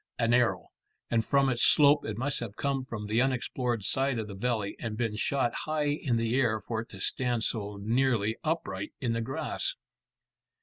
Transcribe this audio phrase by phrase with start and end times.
[0.17, 0.69] An arrow,
[1.11, 4.75] and from its slope it must have come from the unexplored side of the valley,
[4.79, 9.13] and been shot high in the air for it to stand so nearly upright in
[9.13, 9.75] the grass.